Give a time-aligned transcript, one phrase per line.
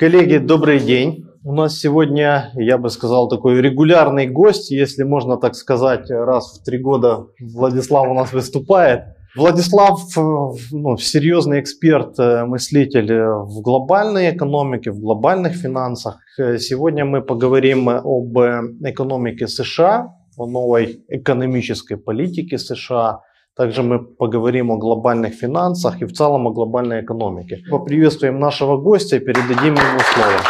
[0.00, 1.26] Коллеги, добрый день.
[1.44, 6.64] У нас сегодня, я бы сказал, такой регулярный гость, если можно так сказать, раз в
[6.64, 9.02] три года Владислав у нас выступает.
[9.36, 16.16] Владислав ну, серьезный эксперт, э, мыслитель в глобальной экономике, в глобальных финансах.
[16.38, 23.20] Сегодня мы поговорим об экономике США, о новой экономической политике США,
[23.60, 27.62] также мы поговорим о глобальных финансах и в целом о глобальной экономике.
[27.70, 30.40] Поприветствуем нашего гостя и передадим ему слово.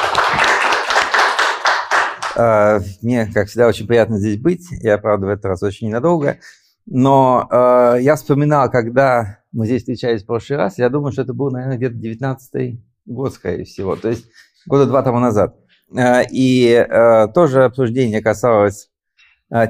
[2.36, 4.64] А, мне, как всегда, очень приятно здесь быть.
[4.70, 6.38] Я, правда, в этот раз очень ненадолго.
[6.86, 11.34] Но э, я вспоминал, когда мы здесь встречались в прошлый раз, я думаю, что это
[11.34, 13.96] был, наверное, где-то 19 год, скорее всего.
[13.96, 14.26] То есть
[14.68, 15.56] года два тому назад.
[15.96, 18.89] Э, и э, тоже обсуждение касалось э,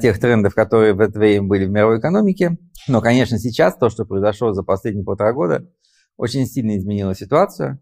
[0.01, 2.59] тех трендов, которые в это время были в мировой экономике.
[2.87, 5.67] Но, конечно, сейчас то, что произошло за последние полтора года,
[6.17, 7.81] очень сильно изменило ситуацию.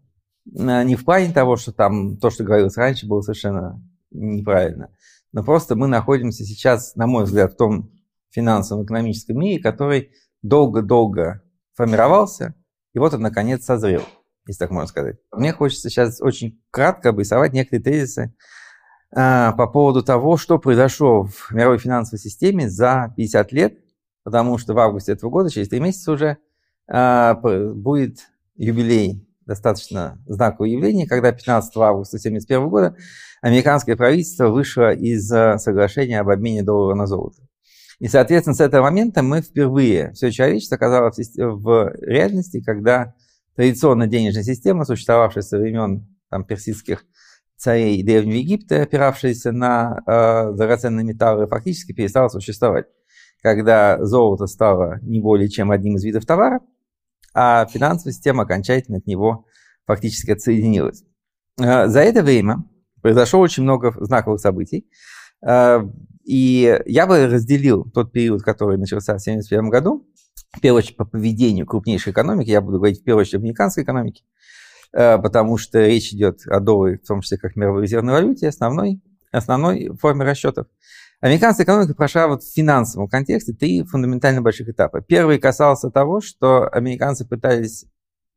[0.57, 4.89] Э, не в плане того, что там то, что говорилось раньше, было совершенно неправильно.
[5.31, 7.91] Но просто мы находимся сейчас, на мой взгляд, в том
[8.29, 11.43] финансовом экономическом мире, который долго-долго
[11.75, 12.55] формировался,
[12.93, 14.03] и вот он, наконец, созрел,
[14.47, 15.17] если так можно сказать.
[15.31, 18.33] Мне хочется сейчас очень кратко обрисовать некоторые тезисы а,
[19.11, 23.79] по поводу того, что произошло в мировой финансовой системе за 50 лет
[24.29, 26.37] потому что в августе этого года, через три месяца уже,
[26.87, 28.19] а, будет
[28.55, 32.95] юбилей, достаточно знаковое явление, когда 15 августа 1971 года
[33.41, 37.41] американское правительство вышло из а, соглашения об обмене доллара на золото.
[37.97, 43.15] И, соответственно, с этого момента мы впервые, все человечество оказалось в реальности, когда
[43.55, 47.03] традиционная денежная система, существовавшая со времен там, персидских
[47.59, 52.85] царей Древнего Египта, опиравшаяся на э, драгоценные металлы, фактически перестала существовать.
[53.41, 56.61] Когда золото стало не более чем одним из видов товара,
[57.33, 59.45] а финансовая система окончательно от него
[59.85, 61.03] фактически отсоединилась.
[61.59, 62.63] Э, за это время
[63.01, 64.89] произошло очень много знаковых событий,
[65.45, 65.81] э,
[66.23, 70.07] и я бы разделил тот период, который начался в 1971 году,
[70.55, 73.83] в первую очередь по поведению крупнейшей экономики, я буду говорить в первую очередь об американской
[73.83, 74.23] экономике,
[74.91, 79.01] потому что речь идет о долларе, в том числе как мировой резервной валюте, основной,
[79.31, 80.67] основной форме расчетов.
[81.21, 85.01] Американская экономика прошла вот в финансовом контексте три фундаментально больших этапа.
[85.01, 87.85] Первый касался того, что американцы пытались,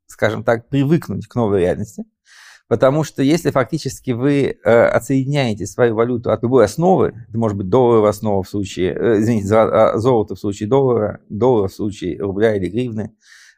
[0.07, 2.03] скажем так, привыкнуть к новой реальности,
[2.67, 7.69] потому что если фактически вы э, отсоединяете свою валюту от любой основы, это может быть
[7.69, 12.57] долларовая основа в случае, э, извините, а, золото в случае доллара, доллар в случае рубля
[12.57, 13.11] или гривны, э,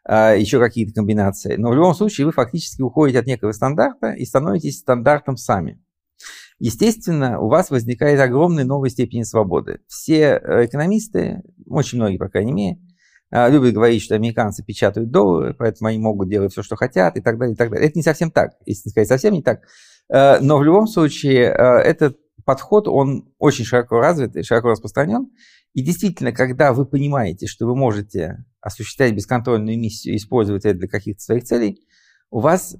[0.07, 4.81] еще какие-то комбинации, но в любом случае вы фактически уходите от некого стандарта и становитесь
[4.81, 5.81] стандартом сами
[6.59, 9.81] естественно, у вас возникает огромная новая степень свободы.
[9.89, 12.79] Все э, экономисты, очень многие, по крайней мере,
[13.31, 17.21] э, любят говорить, что американцы печатают доллары, поэтому они могут делать все, что хотят и
[17.21, 17.89] так далее, и так далее.
[17.89, 19.63] Это не совсем так, если сказать, совсем не так.
[20.13, 25.31] Э, но в любом случае этот подход, он очень широко развит и широко распространен.
[25.73, 31.23] И действительно, когда вы понимаете, что вы можете осуществлять бесконтрольную миссию использовать это для каких-то
[31.23, 31.81] своих целей,
[32.31, 32.77] у вас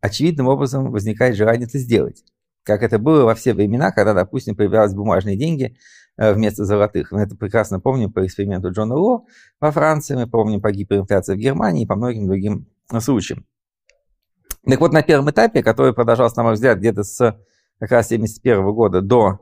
[0.00, 2.22] очевидным образом возникает желание это сделать
[2.66, 5.76] как это было во все времена, когда, допустим, появлялись бумажные деньги
[6.16, 7.12] э, вместо золотых.
[7.12, 9.24] Мы это прекрасно помним по эксперименту Джона Ло
[9.60, 12.66] во Франции, мы помним по гиперинфляции в Германии и по многим другим
[12.98, 13.46] случаям.
[14.68, 17.38] Так вот, на первом этапе, который продолжался, на мой взгляд, где-то с
[17.78, 19.38] как раз 71 года до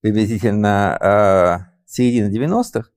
[0.00, 2.90] приблизительно э, середины 90-х,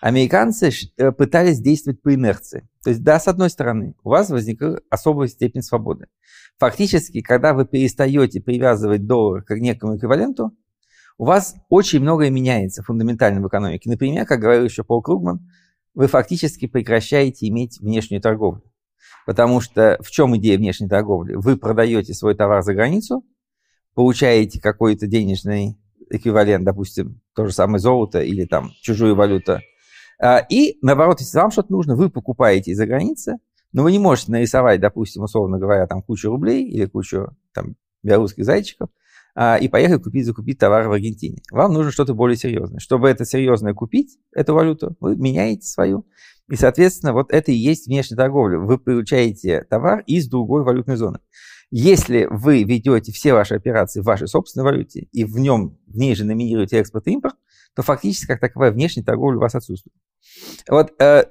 [0.00, 2.68] американцы э, пытались действовать по инерции.
[2.84, 6.06] То есть, да, с одной стороны, у вас возникла особая степень свободы.
[6.58, 10.52] Фактически, когда вы перестаете привязывать доллар к некому эквиваленту,
[11.18, 13.88] у вас очень многое меняется фундаментально в экономике.
[13.88, 15.50] Например, как говорил еще Пол Кругман,
[15.94, 18.62] вы фактически прекращаете иметь внешнюю торговлю.
[19.24, 21.34] Потому что в чем идея внешней торговли?
[21.34, 23.24] Вы продаете свой товар за границу,
[23.94, 25.78] получаете какой-то денежный
[26.10, 29.60] эквивалент, допустим, то же самое золото или там чужую валюту.
[30.20, 33.38] А, и наоборот, если вам что-то нужно, вы покупаете из-за границы,
[33.72, 38.44] но вы не можете нарисовать, допустим, условно говоря, там кучу рублей или кучу там белорусских
[38.44, 38.88] зайчиков
[39.34, 41.42] а, и поехать купить, закупить товар в Аргентине.
[41.50, 42.80] Вам нужно что-то более серьезное.
[42.80, 46.06] Чтобы это серьезное купить, эту валюту, вы меняете свою.
[46.48, 48.58] И, соответственно, вот это и есть внешняя торговля.
[48.58, 51.18] Вы получаете товар из другой валютной зоны.
[51.70, 56.14] Если вы ведете все ваши операции в вашей собственной валюте и в нем, в ней
[56.14, 57.34] же номинируете экспорт и импорт,
[57.76, 59.94] то фактически как таковая внешняя торговля у вас отсутствует.
[60.68, 61.24] Вот э,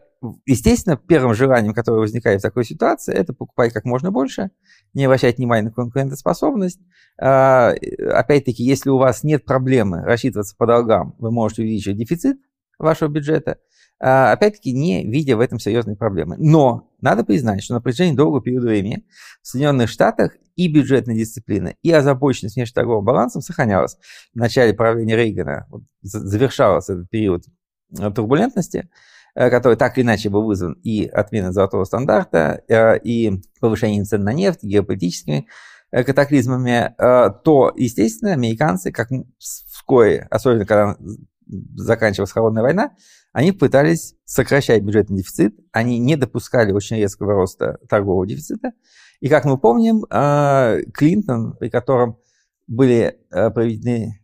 [0.46, 4.52] естественно, первым желанием, которое возникает в такой ситуации, это покупать как можно больше,
[4.94, 6.80] не обращать внимания на конкурентоспособность.
[7.20, 7.74] А,
[8.12, 12.38] опять-таки, если у вас нет проблемы рассчитываться по долгам, вы можете увеличить дефицит
[12.78, 13.58] вашего бюджета.
[14.00, 16.36] А, опять-таки не видя в этом серьезной проблемы.
[16.38, 19.06] Но надо признать, что на протяжении долгого периода времени
[19.42, 23.98] в Соединенных Штатах и бюджетная дисциплина, и озабоченность внешнеторговым балансом сохранялась.
[24.34, 27.44] В начале правления Рейгана вот, завершался этот период
[27.98, 28.90] э, турбулентности,
[29.36, 34.24] э, который так или иначе был вызван и отменой золотого стандарта, э, и повышением цен
[34.24, 35.48] на нефть, геополитическими
[35.92, 39.08] катаклизмами, то, естественно, американцы, как
[39.38, 40.98] вскоре, особенно когда
[41.76, 42.92] заканчивалась холодная война,
[43.36, 48.72] они пытались сокращать бюджетный дефицит, они не допускали очень резкого роста торгового дефицита.
[49.20, 52.18] И как мы помним, а, Клинтон, при котором
[52.66, 54.22] были а, проведены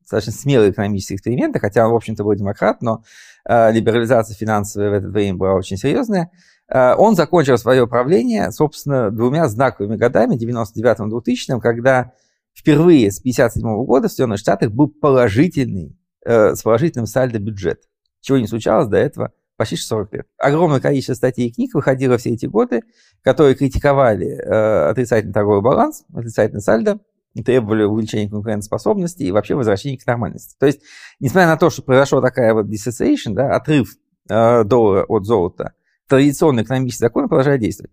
[0.00, 3.04] достаточно смелые экономические эксперименты, хотя он, в общем-то, был демократ, но
[3.44, 6.30] а, либерализация финансовая в это время была очень серьезная,
[6.66, 12.12] он закончил свое правление, собственно, двумя знаковыми годами, 99-2000, когда
[12.54, 17.82] впервые с 1957 года в Соединенных Штатах был положительный, э, с положительным сальдо бюджет
[18.24, 20.26] чего не случалось до этого почти 40 лет.
[20.38, 22.82] Огромное количество статей и книг выходило все эти годы,
[23.22, 26.98] которые критиковали э, отрицательный торговый баланс, отрицательный сальдо,
[27.44, 30.56] требовали увеличения конкурентоспособности и вообще возвращения к нормальности.
[30.58, 30.80] То есть,
[31.20, 33.94] несмотря на то, что произошла такая вот dissociation, да, отрыв
[34.28, 35.72] э, доллара от золота,
[36.08, 37.92] традиционный экономический закон продолжает действовать.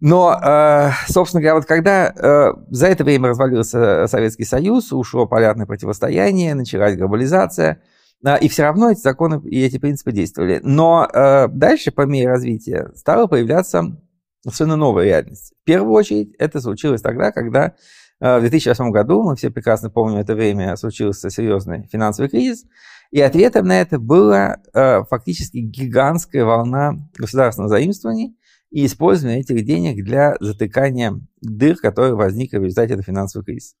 [0.00, 5.66] Но, э, собственно говоря, вот когда э, за это время развалился Советский Союз, ушло полярное
[5.66, 7.82] противостояние, началась глобализация–
[8.36, 10.60] и все равно эти законы и эти принципы действовали.
[10.62, 13.96] Но э, дальше, по мере развития, стала появляться
[14.42, 15.52] совершенно новая реальность.
[15.62, 17.74] В первую очередь, это случилось тогда, когда
[18.20, 22.64] э, в 2008 году, мы все прекрасно помним это время, случился серьезный финансовый кризис,
[23.10, 28.36] и ответом на это была э, фактически гигантская волна государственных заимствований
[28.70, 33.76] и использования этих денег для затыкания дыр, которые возникли в результате этого финансового кризиса.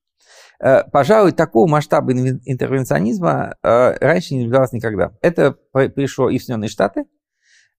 [0.60, 5.12] Э, пожалуй, такого масштаба интервенционизма э, раньше не наблюдалось никогда.
[5.20, 7.04] Это пришло и в Соединенные Штаты,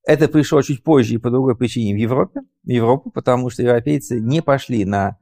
[0.05, 4.19] это пришло чуть позже и по другой причине в Европе, в Европу, потому что европейцы
[4.19, 5.17] не пошли на,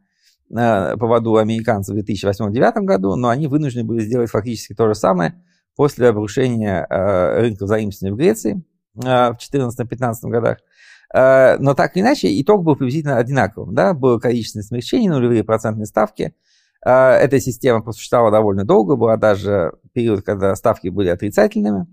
[0.50, 5.41] на поводу американцев в 2008-2009 году, но они вынуждены были сделать фактически то же самое
[5.75, 8.63] после обрушения э, рынка взаимствования в Греции
[8.94, 10.57] в 2014-2015 годах.
[11.15, 13.75] Но так или иначе, итог был приблизительно одинаковым.
[13.75, 13.94] Да?
[13.94, 16.33] Было количественное смягчение, нулевые процентные ставки–
[16.85, 21.88] эта система просуществовала довольно долго, была даже период, когда ставки были отрицательными.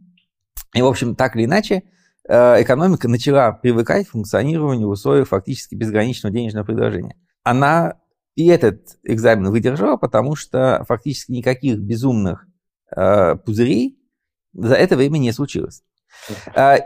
[0.74, 1.84] И, в общем, так или иначе,
[2.28, 7.16] а, экономика начала привыкать к функционированию в условиях фактически безграничного денежного предложения.
[7.44, 8.00] Она
[8.34, 12.46] и этот экзамен выдержала, потому что фактически никаких безумных
[12.96, 13.98] э, пузырей
[14.52, 15.82] за это время не случилось.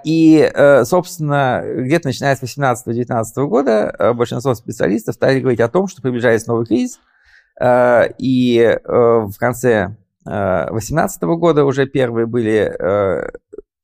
[0.04, 0.52] И,
[0.84, 6.66] собственно, где-то начиная с 18-19 года большинство специалистов стали говорить о том, что приближается новый
[6.66, 7.13] кризис– Э,
[7.60, 12.76] и э, в конце 2018 э, года уже первые были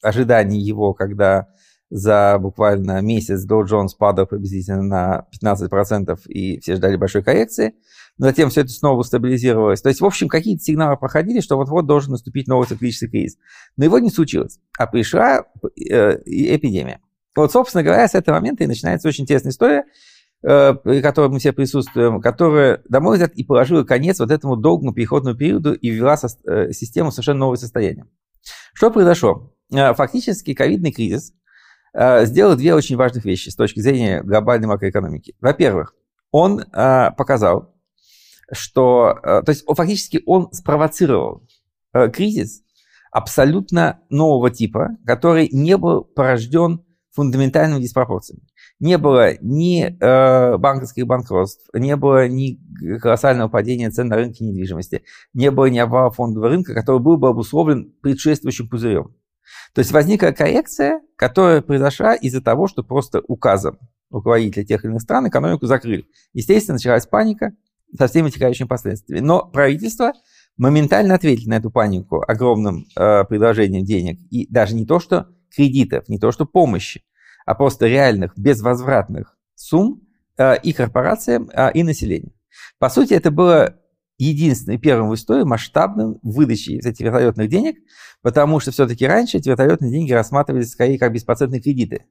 [0.03, 1.49] ожидания его, когда
[1.91, 7.75] за буквально месяц Dow Jones падал приблизительно на 15%, и все ждали большой коррекции.
[8.17, 9.83] Но затем все это снова стабилизировалось.
[9.83, 13.39] То есть, в общем, какие-то сигналы проходили, что вот-вот должен наступить новый циклический кризис.
[13.77, 14.61] Но его не случилось.
[14.79, 15.45] А пришла
[15.75, 17.01] эпидемия.
[17.35, 19.87] Вот, собственно говоря, с этого момента и начинается очень интересная история, Э,
[20.43, 24.95] при которой мы все присутствуем, которая, на мой взгляд, и положила конец вот этому долгому
[24.95, 28.07] переходному периоду и ввела со, э, систему в совершенно новое состояние.
[28.73, 29.53] Что произошло?
[29.73, 31.33] Э, фактически ковидный кризис
[31.93, 35.35] сделал две очень важных вещи с точки зрения глобальной макроэкономики.
[35.41, 35.97] Во-первых,
[36.31, 37.75] он показал,
[38.53, 41.43] что, то есть фактически он спровоцировал
[42.13, 42.63] кризис
[43.11, 48.45] абсолютно нового типа, который не был порожден фундаментальными диспропорциями
[48.81, 52.59] не было ни э, банковских банкротств, не было ни
[52.99, 55.03] колоссального падения цен на рынке недвижимости,
[55.35, 59.15] не было ни обвала фондового рынка, который был бы обусловлен предшествующим пузырем.
[59.75, 63.79] То есть возникла коррекция, которая произошла из-за того, что просто указом
[64.11, 66.07] руководителя тех или иных стран экономику закрыли.
[66.33, 67.53] Естественно, началась паника
[67.97, 69.25] со всеми вытекающими последствиями.
[69.25, 70.13] Но правительство
[70.57, 74.19] моментально ответило на эту панику огромным э, предложением денег.
[74.31, 77.03] И даже не то, что кредитов, не то, что помощи,
[77.47, 80.03] а просто реальных безвозвратных сумм
[80.37, 82.33] э, и корпорациям, э, и населению.
[82.79, 83.77] По сути, это было
[84.19, 87.77] единственным первым в истории масштабным выдачей этих вертолетных денег,
[88.23, 92.05] потому что все-таки раньше эти вертолетные деньги рассматривались скорее как беспроцентные кредиты.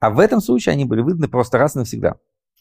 [0.00, 2.16] А в этом случае они были выданы просто раз и навсегда.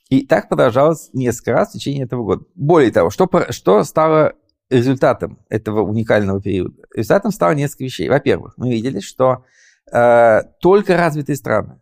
[0.10, 2.46] И так продолжалось несколько раз в течение этого года.
[2.54, 4.34] Более того, что, что стало
[4.70, 6.76] результатом этого уникального периода?
[6.94, 8.10] Результатом стало несколько вещей.
[8.10, 9.46] Во-первых, мы видели, что
[9.92, 11.81] э, только развитые страны,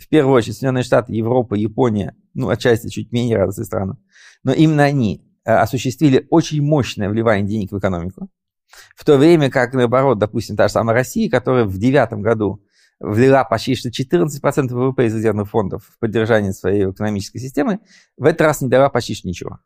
[0.00, 3.96] в первую очередь Соединенные Штаты, Европа, Япония, ну, отчасти чуть менее развитые страны,
[4.42, 8.30] но именно они э, осуществили очень мощное вливание денег в экономику,
[8.96, 12.62] в то время как, наоборот, допустим, та же самая Россия, которая в девятом году
[12.98, 17.80] влила почти что 14% ВВП из резервных фондов в поддержание своей экономической системы,
[18.16, 19.58] в этот раз не дала почти что ничего.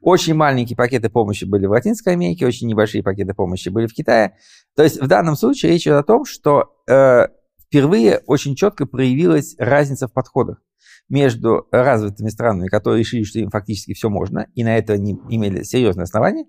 [0.00, 4.36] Очень маленькие пакеты помощи были в Латинской Америке, очень небольшие пакеты помощи были в Китае.
[4.76, 7.28] То есть в данном случае речь идет о том, что э,
[7.72, 10.62] впервые очень четко проявилась разница в подходах
[11.08, 15.62] между развитыми странами, которые решили, что им фактически все можно, и на это они имели
[15.62, 16.44] серьезные основания,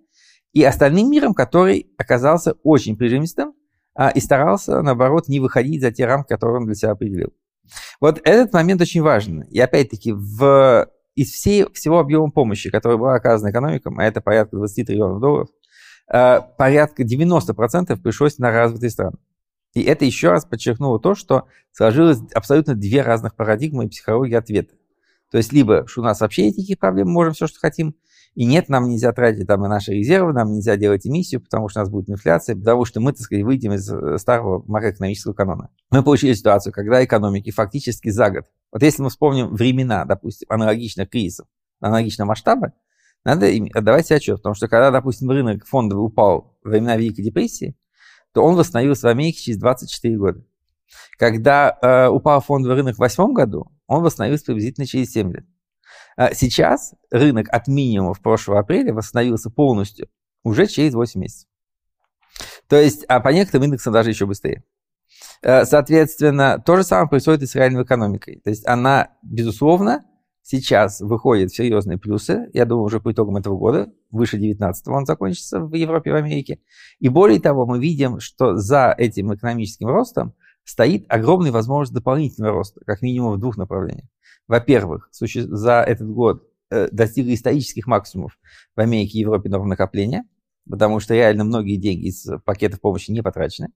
[0.52, 3.54] и остальным миром, который оказался очень прижимистым
[3.96, 7.30] а, и старался, наоборот, не выходить за те рамки, которые он для себя определил.
[8.02, 9.44] Вот этот момент очень важен.
[9.44, 14.58] И опять-таки, в, из всей, всего объема помощи, который была оказана экономикам, а это порядка
[14.58, 15.48] 20 триллионов долларов,
[16.12, 19.18] а, порядка 90% пришлось на развитые страны.
[19.74, 24.76] И это еще раз подчеркнуло то, что сложилось абсолютно две разных парадигмы и психологии ответа.
[25.32, 27.96] То есть либо, что у нас вообще нет никаких проблем, мы можем все, что хотим,
[28.36, 31.80] и нет, нам нельзя тратить там и наши резервы, нам нельзя делать эмиссию, потому что
[31.80, 35.70] у нас будет инфляция, потому что мы, так сказать, выйдем из э, старого макроэкономического канона.
[35.92, 41.10] Мы получили ситуацию, когда экономики фактически за год, вот если мы вспомним времена, допустим, аналогичных
[41.10, 41.48] кризисов,
[41.80, 42.74] аналогичного масштаба,
[43.24, 47.76] надо отдавать себе отчет, потому что когда, допустим, рынок фондовый упал во времена Великой депрессии,
[48.34, 50.44] то он восстановился в Америке через 24 года.
[51.18, 55.46] Когда э, упал фондовый рынок в 2008 году, он восстановился приблизительно через 7 лет.
[56.16, 60.10] А сейчас рынок от минимума в прошлого апреля восстановился полностью
[60.44, 61.50] уже через 8 месяцев.
[62.68, 64.64] То есть, а по некоторым индексам даже еще быстрее.
[65.42, 68.42] Э, соответственно, то же самое происходит и с реальной экономикой.
[68.44, 70.04] То есть она, безусловно,
[70.44, 72.50] сейчас выходит в серьезные плюсы.
[72.54, 76.18] Я думаю, уже по итогам этого года, выше 19 он закончится в Европе и в
[76.18, 76.60] Америке.
[77.00, 82.82] И более того, мы видим, что за этим экономическим ростом стоит огромная возможность дополнительного роста,
[82.86, 84.08] как минимум в двух направлениях
[84.48, 88.38] во-первых, за этот год э, достигли исторических максимумов
[88.76, 90.26] в Америке и Европе норм накопления,
[90.70, 93.70] потому что реально многие деньги из пакетов помощи не потрачены.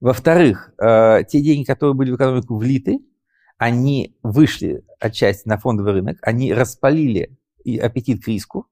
[0.00, 3.00] Во-вторых, э, те деньги, которые были в экономику влиты,
[3.58, 7.36] они вышли отчасти на фондовый рынок, они распалили
[7.80, 8.66] аппетит к риску,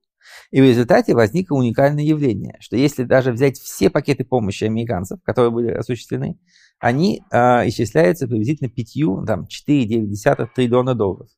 [0.50, 5.50] и в результате возникло уникальное явление, что если даже взять все пакеты помощи американцев, которые
[5.50, 6.38] были осуществлены,
[6.78, 11.28] они э, исчисляются приблизительно 5, там, 4,9 триллиона долларов.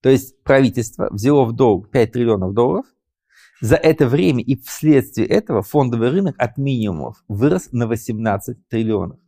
[0.00, 2.86] То есть правительство взяло в долг 5 триллионов долларов,
[3.60, 9.20] за это время и вследствие этого фондовый рынок от минимумов вырос на 18 триллионов.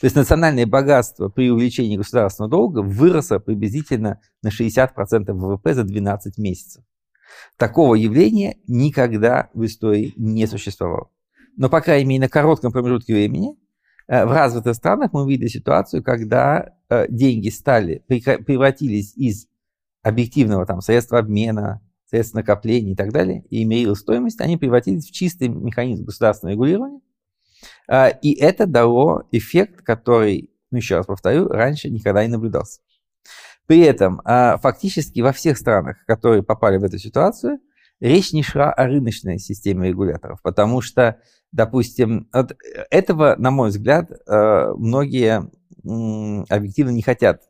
[0.00, 6.38] То есть национальное богатство при увеличении государственного долга выросло приблизительно на 60% ВВП за 12
[6.38, 6.84] месяцев.
[7.56, 11.10] Такого явления никогда в истории не существовало.
[11.56, 13.56] Но, по крайней мере, на коротком промежутке времени
[14.06, 19.48] э, в развитых странах мы видели ситуацию, когда э, деньги стали, превратились из
[20.02, 25.12] объективного там, средства обмена, средств накопления и так далее, и имели стоимость, они превратились в
[25.12, 27.00] чистый механизм государственного регулирования.
[27.90, 32.80] Э, и это дало эффект, который, ну еще раз повторю, раньше никогда не наблюдался.
[33.68, 37.58] При этом а, фактически во всех странах, которые попали в эту ситуацию,
[38.00, 41.20] речь не шла о рыночной системе регуляторов, потому что,
[41.52, 42.56] допустим, от
[42.90, 45.50] этого, на мой взгляд, а, многие
[46.48, 47.42] объективно не хотят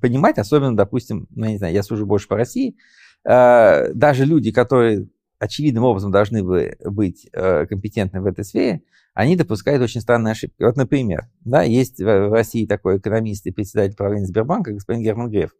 [0.00, 2.76] понимать, особенно, допустим, ну, я не знаю, я служу больше по России,
[3.24, 5.08] а, даже люди, которые
[5.40, 8.82] очевидным образом должны быть компетентны в этой сфере,
[9.12, 10.62] они допускают очень странные ошибки.
[10.62, 15.50] Вот, например, да, есть в России такой экономист и председатель правления Сбербанка, господин Герман Греф,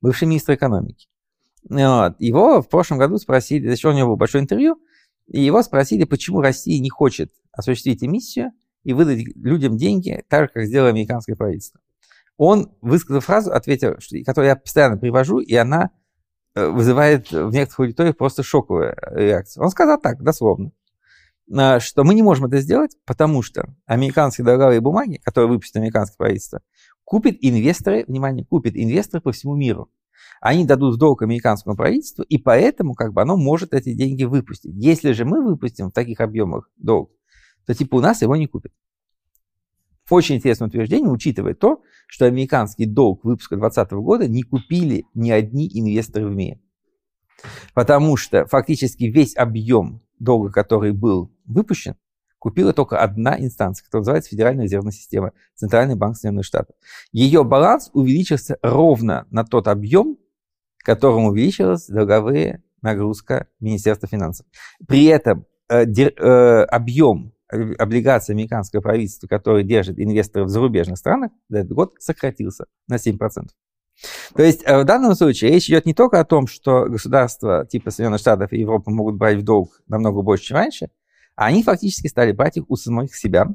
[0.00, 1.08] бывший министр экономики.
[1.68, 2.14] Вот.
[2.20, 4.76] Его в прошлом году спросили, зачем у него было большое интервью,
[5.26, 8.52] и его спросили, почему Россия не хочет осуществить эмиссию
[8.84, 11.80] и выдать людям деньги, так же, как сделало американское правительство.
[12.36, 15.88] Он высказал фразу, ответил, которую я постоянно привожу, и она э,
[16.54, 19.64] вызывает в некоторых аудиториях просто шоковую реакцию.
[19.64, 20.72] Он сказал так, дословно.
[21.54, 26.16] А, что мы не можем это сделать, потому что американские долговые бумаги, которые выпустит американское
[26.16, 26.62] правительство,
[27.04, 29.90] купят инвесторы, внимание, купят инвесторы по всему миру.
[30.40, 34.72] Они дадут в долг американскому правительству, и поэтому как бы оно может эти деньги выпустить.
[34.74, 37.10] Если же мы выпустим в таких объемах долг,
[37.66, 38.72] то типа у нас его не купят.
[40.10, 45.68] Очень интересное утверждение, учитывая то, что американский долг выпуска 2020 года не купили ни одни
[45.72, 46.60] инвесторы в мире.
[47.74, 51.96] Потому что фактически весь объем долга, который был выпущен,
[52.38, 56.74] купила только одна инстанция, которая называется Федеральная резервная система, Центральный банк Соединенных Штатов.
[57.12, 60.18] Ее баланс увеличился ровно на тот объем,
[60.78, 64.44] которым увеличилась долговая нагрузка Министерства финансов.
[64.86, 71.58] При этом э, э, объем облигаций американского правительства, который держит инвесторы в зарубежных странах, за
[71.58, 73.18] этот год сократился на 7%.
[74.34, 77.90] То есть э, в данном случае речь идет не только о том, что государства типа
[77.90, 80.90] Соединенных Штатов и Европы могут брать в долг намного больше, чем раньше,
[81.36, 83.48] а они фактически стали брать их у самих себя.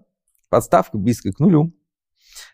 [0.50, 1.74] Подставка близкая к нулю.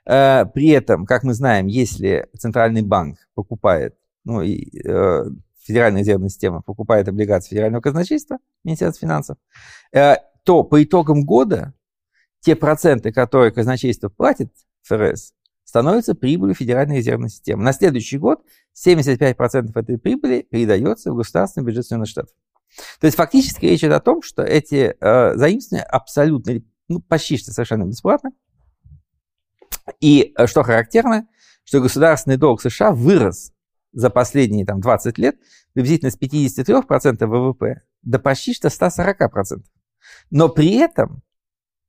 [0.06, 5.26] Э, при этом, как мы знаем, если центральный банк покупает, ну и э,
[5.64, 9.38] Федеральная резервная система покупает облигации федерального казначейства, Министерства финансов,
[10.44, 11.74] то по итогам года
[12.42, 14.52] те проценты, которые казначейство платит
[14.84, 15.34] ФРС,
[15.64, 17.64] становятся прибылью Федеральной резервной системы.
[17.64, 18.44] На следующий год
[18.76, 22.36] 75% этой прибыли передается в государственный бюджет Соединенных Штатов.
[23.00, 27.52] То есть фактически речь идет о том, что эти э, заимствования абсолютно, ну, почти что
[27.52, 28.32] совершенно бесплатны.
[30.00, 31.28] И э, что характерно,
[31.64, 33.54] что государственный долг США вырос
[33.94, 35.36] за последние там, 20 лет
[35.74, 39.64] приблизительно с 53% ВВП до почти что 140%.
[40.30, 41.22] Но при этом,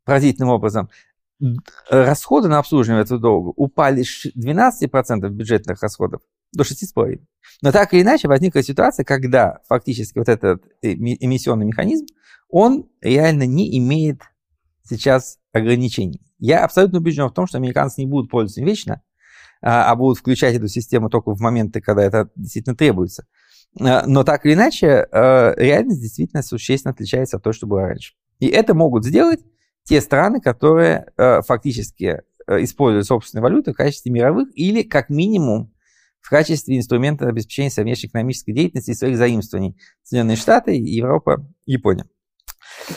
[0.05, 0.91] поразительным образом,
[1.91, 7.21] расходы на обслуживание этого долга упали с 12% бюджетных расходов до 6,5%.
[7.63, 12.07] Но так или иначе возникла ситуация, когда фактически вот этот эмиссионный механизм,
[12.49, 14.21] он реально не имеет
[14.85, 16.21] сейчас ограничений.
[16.39, 19.03] Я абсолютно убежден в том, что американцы не будут пользоваться вечно,
[19.63, 23.27] а, а будут включать эту систему только в моменты, когда это действительно требуется.
[23.81, 28.15] А, но так или иначе, а, реальность действительно существенно отличается от того, что было раньше.
[28.39, 29.41] И это могут сделать
[29.85, 31.13] те страны, которые
[31.47, 35.75] фактически используют собственные валюты в качестве мировых или, как минимум,
[36.21, 42.07] в качестве инструмента обеспечения совместной экономической деятельности и своих заимствований Соединенные Штаты, Европа, Япония.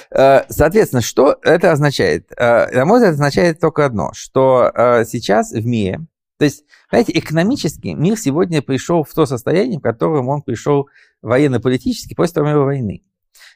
[0.09, 2.31] Соответственно, что это означает?
[2.37, 4.71] На мой взгляд, это означает только одно, что
[5.05, 6.07] сейчас в мире
[6.37, 10.87] то есть, знаете, экономически мир сегодня пришел в то состояние, в котором он пришел
[11.21, 13.03] военно-политически после Второй мировой войны.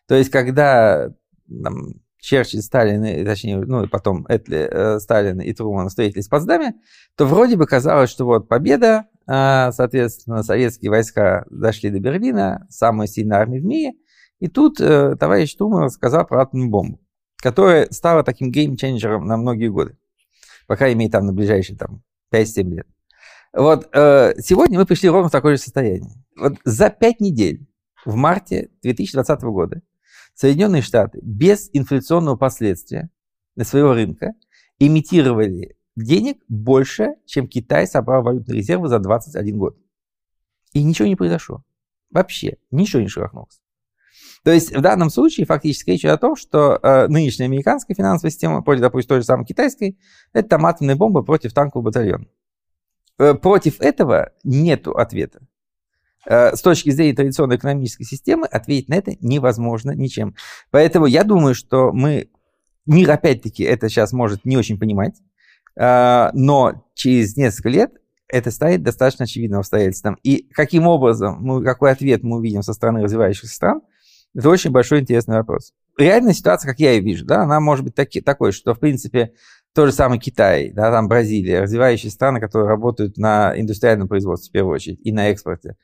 [0.08, 1.10] То есть, когда
[1.64, 6.76] там, Черчилль, Сталин, точнее, ну и потом Этли, э, Сталин и Труман встретились в Потсдаме,
[7.16, 13.08] то вроде бы казалось, что вот победа, э, соответственно, советские войска дошли до Берлина, самая
[13.08, 13.94] сильная армия в мире,
[14.40, 17.00] и тут э, товарищ Труман рассказал про атомную бомбу,
[17.38, 19.98] которая стала таким геймченджером на многие годы.
[20.68, 22.88] Пока имеет там на ближайшие там 5-7 лет.
[23.54, 26.24] Вот э, сегодня мы пришли ровно в такое же состояние.
[26.38, 27.68] Вот за 5 недель
[28.06, 29.82] в марте 2020 года
[30.34, 33.10] Соединенные Штаты без инфляционного последствия
[33.56, 34.34] на своего рынка
[34.80, 39.78] имитировали денег больше, чем Китай собрал валютные резервы за 21 год.
[40.74, 41.64] И ничего не произошло.
[42.10, 43.61] Вообще ничего не шелохнулось.
[44.44, 48.32] То есть в данном случае фактически речь идет о том, что э, нынешняя американская финансовая
[48.32, 50.00] система, против, допустим, той же самой китайской,
[50.34, 52.26] это там атомная бомба против танкового батальона.
[53.20, 55.42] Э, против этого нет ответа.
[56.26, 60.36] Э, с точки зрения традиционной экономической системы ответить на это невозможно ничем.
[60.72, 62.30] Поэтому я думаю, что мы,
[62.86, 65.16] мир опять-таки это сейчас может не очень понимать,
[65.76, 67.92] э, но через несколько лет
[68.28, 70.18] это станет достаточно очевидным обстоятельством.
[70.24, 73.82] И каким образом, мы, какой ответ мы увидим со стороны развивающихся стран,
[74.36, 75.74] это очень большой интересный вопрос.
[75.98, 79.34] Реальная ситуация, как я ее вижу, да, она может быть таки, такой, что, в принципе,
[79.74, 84.54] то же самое Китай, да, там Бразилия, развивающие страны, которые работают на индустриальном производстве в
[84.54, 85.76] первую очередь и на экспорте,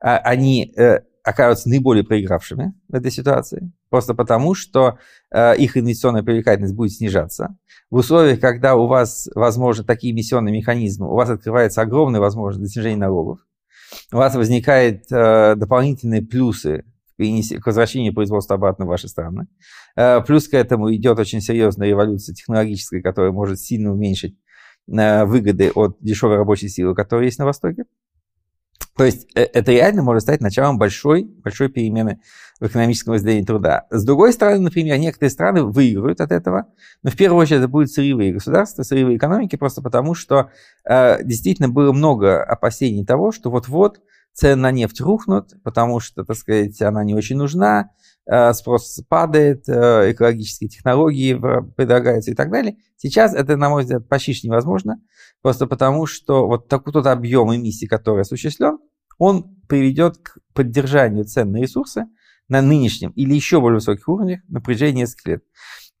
[0.00, 4.98] а, они э, окажутся наиболее проигравшими в этой ситуации, просто потому что
[5.30, 7.56] э, их инвестиционная привлекательность будет снижаться.
[7.90, 12.68] В условиях, когда у вас возможны такие эмиссионные механизмы, у вас открывается огромная возможность для
[12.68, 13.40] снижения налогов,
[14.12, 16.84] у вас возникают э, дополнительные плюсы
[17.16, 19.46] к возвращению производства обратно в ваши страны.
[19.96, 24.36] Э, плюс к этому идет очень серьезная революция технологическая, которая может сильно уменьшить
[24.88, 27.84] э, выгоды от дешевой рабочей силы, которая есть на Востоке.
[28.96, 32.20] То есть э, это реально может стать началом большой, большой перемены
[32.60, 33.86] в экономическом разделении труда.
[33.90, 36.68] С другой стороны, например, некоторые страны выиграют от этого,
[37.02, 40.50] но в первую очередь это будут сырьевые государства, сырьевые экономики, просто потому что
[40.88, 44.00] э, действительно было много опасений того, что вот-вот
[44.36, 47.90] цены на нефть рухнут, потому что, так сказать, она не очень нужна,
[48.26, 51.40] э, спрос падает, э, экологические технологии
[51.74, 52.76] предлагаются и так далее.
[52.96, 55.00] Сейчас это, на мой взгляд, почти невозможно,
[55.40, 58.78] просто потому что вот такой тот объем эмиссий, который осуществлен,
[59.18, 62.04] он приведет к поддержанию цен на ресурсы
[62.48, 65.44] на нынешнем или еще более высоких уровнях на протяжении нескольких лет.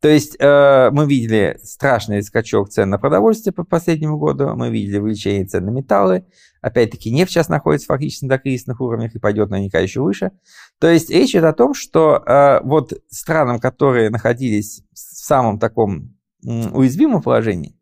[0.06, 4.98] То есть э, мы видели страшный скачок цен на продовольствие по последнему году, мы видели
[4.98, 6.26] увеличение цен на металлы.
[6.60, 10.30] Опять-таки нефть сейчас находится фактически на кризисных уровнях и пойдет наверняка еще выше.
[10.78, 16.16] То есть речь идет о том, что э, вот странам, которые находились в самом таком
[16.40, 17.76] уязвимом положении,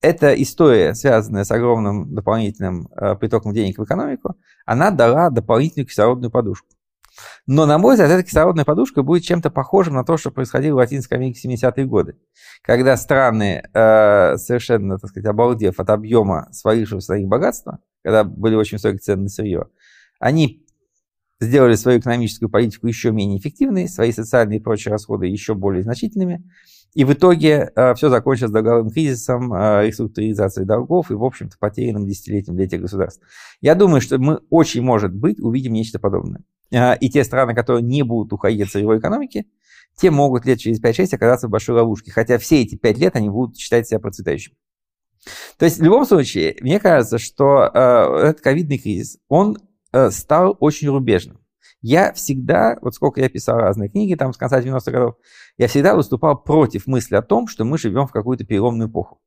[0.00, 4.34] эта история, связанная с огромным дополнительным э, притоком денег в экономику,
[4.64, 6.68] она дала дополнительную кислородную подушку.
[7.46, 10.78] Но, на мой взгляд, эта кислородная подушка будет чем-то похожим на то, что происходило в
[10.78, 12.16] Латинской Америке в 70-е годы,
[12.62, 18.54] когда страны, э, совершенно, так сказать, обалдев от объема свалившегося на их богатства, когда были
[18.54, 19.66] очень высокие цены на сырье,
[20.18, 20.66] они
[21.40, 26.44] сделали свою экономическую политику еще менее эффективной, свои социальные и прочие расходы еще более значительными,
[26.94, 32.06] И в итоге э, все закончилось долговым кризисом, э, реструктуризацией долгов и, в общем-то, потерянным
[32.06, 33.22] десятилетием для этих государств.
[33.60, 36.42] Я думаю, что мы очень, может быть, увидим нечто подобное.
[36.70, 39.46] Э, и те страны, которые не будут уходить от сырьевой экономики,
[39.96, 42.12] те могут лет через 5-6 оказаться в большой ловушке.
[42.12, 44.56] Хотя все эти 5 лет они будут считать себя процветающими.
[45.58, 49.58] То есть, в любом случае, мне кажется, что э, этот ковидный кризис, он
[49.92, 51.40] э, стал очень рубежным.
[51.82, 55.14] Я всегда, вот сколько я писал разные книги там с конца 90-х годов,
[55.56, 59.20] я всегда выступал против мысли о том, что мы живем в какую-то переломную эпоху.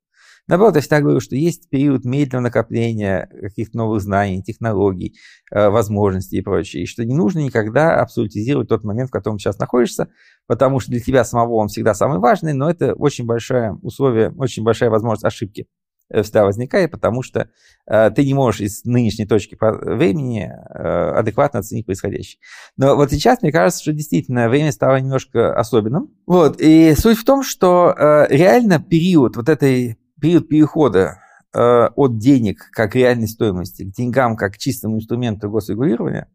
[0.50, 5.16] Наоборот, я всегда говорю, что есть период медленного накопления каких-то новых знаний, технологий,
[5.52, 9.60] э, возможностей и прочее, и что не нужно никогда абсолютизировать тот момент, в котором сейчас
[9.60, 10.08] находишься,
[10.48, 14.64] потому что для тебя самого он всегда самый важный, но это очень большое условие, очень
[14.64, 15.68] большая возможность ошибки
[16.12, 17.52] э, всегда возникает, потому что
[17.86, 22.40] э, ты не можешь из нынешней точки времени э, адекватно оценить происходящее.
[22.76, 26.10] Но вот сейчас мне кажется, что действительно время стало немножко особенным.
[26.26, 26.60] Вот.
[26.60, 31.20] И суть в том, что э, реально период вот этой период перехода
[31.54, 36.30] э, от денег как реальной стоимости к деньгам как чистому инструменту госрегулирования,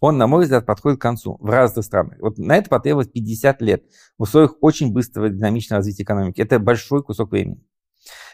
[0.00, 2.18] он, на мой взгляд, подходит к концу в разных странах.
[2.20, 3.84] Вот на это потребовалось 50 лет
[4.16, 6.40] в условиях очень быстрого динамичного развития экономики.
[6.40, 7.62] Это большой кусок времени.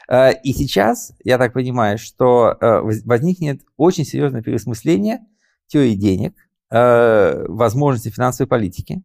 [0.09, 5.21] Э, и сейчас, я так понимаю, что э, возникнет очень серьезное переосмысление
[5.67, 6.35] теории денег,
[6.71, 9.03] э, возможности финансовой политики,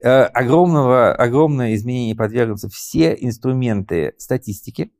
[0.00, 4.90] огромного, огромное изменение подвергнутся все инструменты статистики,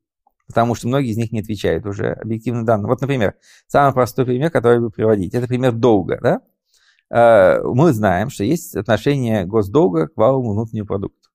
[0.46, 2.88] потому что многие из них не отвечают уже объективным данным.
[2.88, 3.34] Вот, например,
[3.66, 6.18] самый простой пример, который я буду приводить, это пример долга.
[6.22, 6.40] Да?
[7.10, 11.28] Э, мы знаем, что есть отношение госдолга к валовому внутреннему продукту.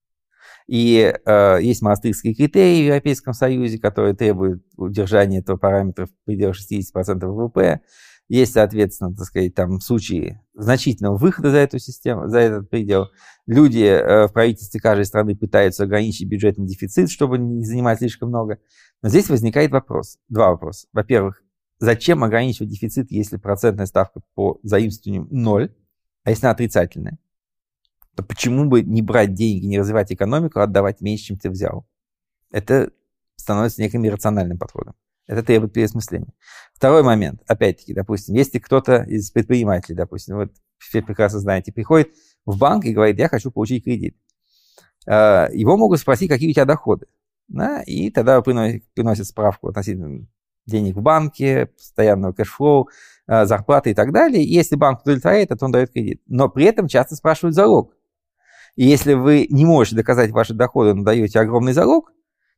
[0.67, 6.57] И э, есть монастырские критерии в Европейском Союзе, которые требуют удержания этого параметра в пределах
[6.57, 7.81] 60% ВВП.
[8.27, 13.07] Есть, соответственно, так сказать, там случаи значительного выхода за эту систему, за этот предел.
[13.45, 18.59] Люди э, в правительстве каждой страны пытаются ограничить бюджетный дефицит, чтобы не занимать слишком много.
[19.01, 20.87] Но здесь возникает вопрос, два вопроса.
[20.91, 21.43] Во-первых,
[21.79, 25.73] зачем ограничивать дефицит, если процентная ставка по заимствованию ноль,
[26.23, 27.19] а если она отрицательная?
[28.15, 31.87] То почему бы не брать деньги, не развивать экономику, а отдавать меньше, чем ты взял?
[32.51, 32.91] Это
[33.35, 34.95] становится неким иррациональным подходом.
[35.27, 36.33] Это требует переосмысления.
[36.73, 42.09] Второй момент, опять-таки, допустим, если кто-то из предпринимателей, допустим, вот все прекрасно знаете, приходит
[42.45, 44.17] в банк и говорит, я хочу получить кредит.
[45.05, 47.07] А, его могут спросить, какие у тебя доходы.
[47.47, 50.27] Да, и тогда приносит, справку относительно
[50.65, 52.89] денег в банке, постоянного cash flow,
[53.25, 54.43] а, зарплаты и так далее.
[54.43, 56.21] И если банк удовлетворяет, то он дает кредит.
[56.27, 57.93] Но при этом часто спрашивают залог.
[58.75, 62.11] И если вы не можете доказать ваши доходы, но даете огромный залог,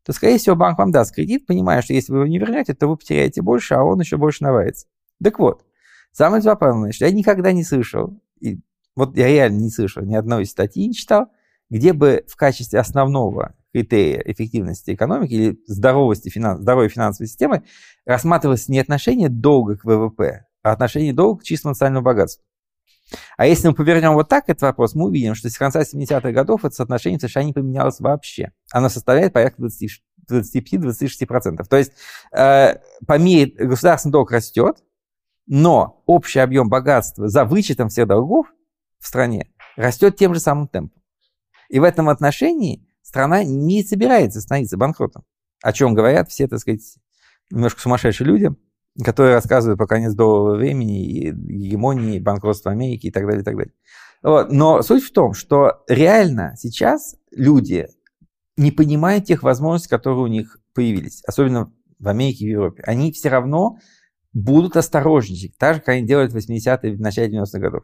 [0.03, 2.87] то, скорее всего, банк вам даст кредит, понимая, что если вы его не вернете, то
[2.87, 4.87] вы потеряете больше, а он еще больше наварится.
[5.23, 5.65] Так вот,
[6.11, 8.59] самое главное, что я никогда не слышал, и
[8.95, 11.27] вот я реально не слышал ни одной статьи, не читал,
[11.69, 17.63] где бы в качестве основного критерия эффективности экономики или здоровости финанс, здоровья финансовой системы
[18.05, 22.43] рассматривалось не отношение долга к ВВП, а отношение долга к чистому национальному богатству.
[23.37, 26.65] А если мы повернем вот так этот вопрос, мы увидим, что с конца 70-х годов
[26.65, 28.51] это соотношение в США не поменялось вообще.
[28.71, 31.65] Оно составляет порядка 25-26%.
[31.67, 31.93] То есть
[32.31, 32.75] э,
[33.07, 34.83] по мере государственный долг растет,
[35.47, 38.45] но общий объем богатства за вычетом всех долгов
[38.99, 41.01] в стране растет тем же самым темпом.
[41.69, 45.23] И в этом отношении страна не собирается становиться банкротом.
[45.63, 46.81] О чем говорят все, так сказать,
[47.49, 48.49] немножко сумасшедшие люди,
[49.03, 53.57] которые рассказывают про конец долларового времени и гегемонии, банкротства Америки и так далее, и так
[53.57, 53.73] далее.
[54.21, 54.51] Вот.
[54.51, 57.87] Но суть в том, что реально сейчас люди
[58.57, 62.83] не понимают тех возможностей, которые у них появились, особенно в Америке и в Европе.
[62.85, 63.79] Они все равно
[64.33, 67.83] будут осторожничать, так же, как они делают в 80-е, в начале 90-х годов.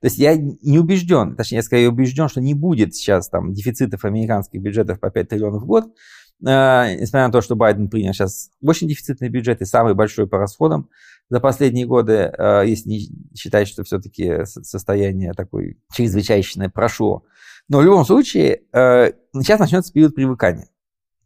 [0.00, 4.04] То есть я не убежден, точнее, я скорее убежден, что не будет сейчас там дефицитов
[4.04, 8.50] американских бюджетов по 5 триллионов в год, э, несмотря на то, что Байден принял сейчас
[8.60, 10.90] очень дефицитный бюджет и самый большой по расходам
[11.30, 13.00] за последние годы, э, если не
[13.34, 17.24] считать, что все-таки состояние такое чрезвычайное прошло.
[17.68, 20.68] Но в любом случае, э, сейчас начнется период привыкания.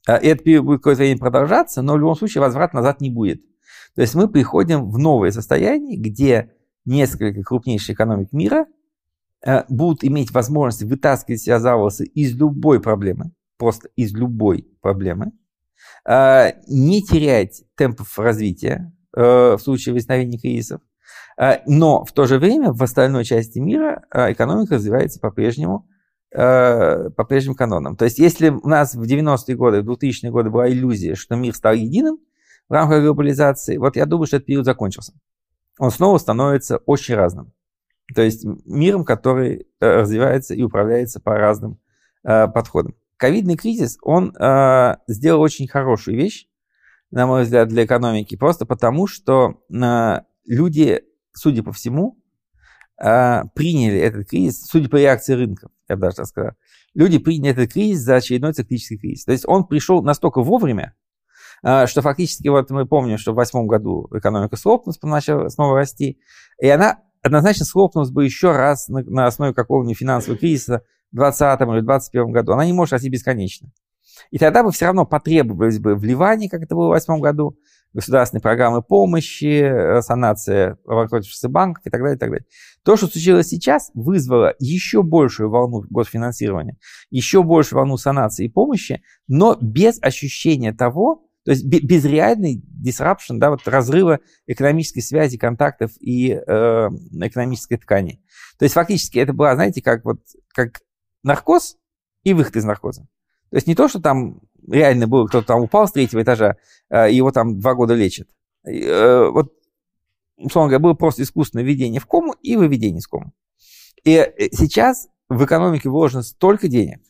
[0.09, 3.11] Э, и этот период будет какое-то время продолжаться, но в любом случае возврат назад не
[3.11, 3.42] будет.
[3.94, 6.52] То есть мы приходим в новое состояние, где
[6.85, 8.66] несколько крупнейших экономик мира
[9.44, 15.33] э, будут иметь возможность вытаскивать себя за волосы из любой проблемы, просто из любой проблемы,
[16.09, 20.80] э, не терять темпов развития э, в случае возникновения кризисов,
[21.66, 25.87] но в то же время в остальной части мира экономика развивается по-прежнему
[26.30, 27.96] по прежним канонам.
[27.96, 31.54] То есть если у нас в 90-е годы, в 2000-е годы была иллюзия, что мир
[31.54, 32.18] стал единым,
[32.70, 35.12] в рамках глобализации, вот я думаю, что этот период закончился.
[35.78, 37.52] Он снова становится очень разным.
[38.14, 41.80] То есть миром, который э, развивается и управляется по разным
[42.22, 42.94] э, подходам.
[43.16, 46.46] ковидный кризис, он э, сделал очень хорошую вещь,
[47.11, 51.02] на мой взгляд, для экономики, просто потому что э, люди,
[51.33, 52.22] судя по всему,
[53.02, 56.52] э, приняли этот кризис, судя по реакции рынка, я бы даже так сказал,
[56.94, 59.24] люди приняли этот кризис за очередной циклический кризис.
[59.24, 60.94] То есть он пришел настолько вовремя,
[61.62, 66.18] что фактически вот мы помним, что в восьмом году экономика слопнулась, начала снова расти,
[66.61, 71.61] и она однозначно схлопнулась бы еще раз на, на основе какого-нибудь финансового кризиса в 2020
[71.61, 72.53] или 2021 году.
[72.53, 73.70] Она не может расти бесконечно.
[74.31, 77.59] И тогда бы все равно потребовались бы вливания, как это было в 2008 году,
[77.92, 82.46] государственные программы помощи, э, санация обанкротившихся банков и так далее, и так далее.
[82.85, 86.77] То, что случилось сейчас, вызвало еще большую волну госфинансирования,
[87.11, 93.38] еще большую волну санации и помощи, но без ощущения того, то есть без реальной disruption,
[93.38, 98.22] да, вот разрыва экономической связи, контактов и э, экономической ткани.
[98.59, 100.83] То есть фактически это была, знаете, как вот как
[101.22, 101.76] наркоз
[102.24, 103.03] и выход из наркоза.
[103.50, 106.57] То есть не то, что там реально было, кто-то там упал с третьего этажа,
[106.90, 108.29] э, его там два года лечат.
[108.64, 109.53] Э, вот,
[110.37, 113.33] условно говоря, было просто искусственное введение в кому и выведение из кому.
[114.05, 117.00] И э, сейчас в экономике вложено столько денег,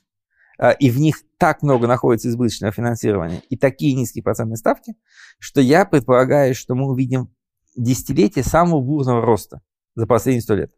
[0.79, 4.95] и в них так много находится избыточного финансирования и такие низкие процентные ставки,
[5.39, 7.35] что я предполагаю, что мы увидим
[7.77, 9.63] десятилетие самого бурного роста
[9.95, 10.73] за последние сто лет.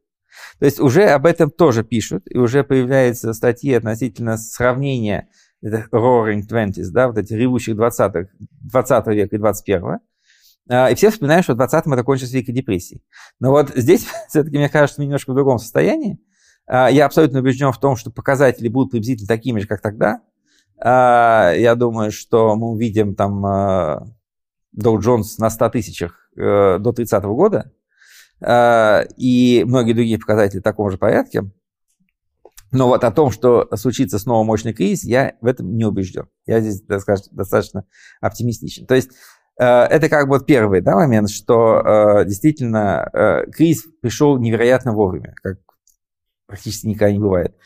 [0.59, 5.29] То есть уже об этом тоже пишут, и уже появляются статьи относительно сравнения
[5.65, 8.29] roaring twenties, да, вот этих ревущих 20
[8.63, 9.99] 20 века и 21
[10.69, 13.03] а, и все вспоминают, что в 20-м это кончилось Великой депрессией.
[13.41, 16.21] Но вот здесь все-таки, мне кажется, немножко в другом состоянии.
[16.75, 20.23] А, я абсолютно убежден в том, что показатели будут приблизительно такими же, как тогда.
[20.83, 27.25] А, я думаю, что мы увидим там Dow Jones на 100 тысячах э, до 30
[27.25, 27.73] года
[28.41, 31.43] а, и многие другие показатели в таком же порядке.
[32.71, 36.31] Но вот о том, что случится снова мощный кризис, я в этом не убежден.
[36.47, 37.85] Я здесь достаточно
[38.23, 38.87] оптимистичен.
[38.87, 39.11] То есть
[39.61, 45.35] э, это как бы вот первый да, момент, что э, действительно кризис пришел невероятно вовремя,
[45.43, 45.59] как
[46.53, 47.57] практически никогда не бывает.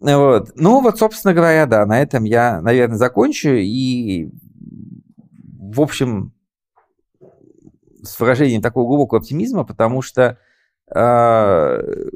[0.00, 0.50] Вот.
[0.56, 3.50] Ну вот, собственно говоря, да, на этом я, наверное, закончу.
[3.50, 4.28] И,
[5.60, 6.34] в общем,
[8.02, 10.36] с выражением такого глубокого оптимизма, потому что
[10.92, 12.08] э,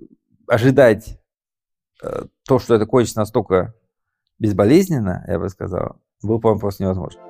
[0.48, 1.20] ожидать
[2.02, 3.74] э, то, что это кончится настолько
[4.40, 7.27] безболезненно, я бы сказал, было, по-моему, просто невозможно.